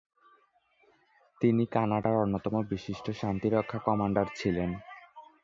[1.41, 4.69] তিনি কানাডার অন্যতম বিশিষ্ট শান্তিরক্ষা কমান্ডার ছিলেন।